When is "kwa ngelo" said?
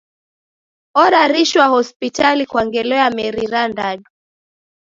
2.49-2.95